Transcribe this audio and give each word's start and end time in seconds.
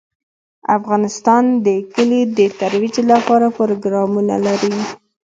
افغانستان 0.77 1.43
د 1.65 1.67
کلي 1.93 2.21
د 2.37 2.39
ترویج 2.59 2.95
لپاره 3.11 3.47
پروګرامونه 3.57 4.35
لري. 4.45 4.75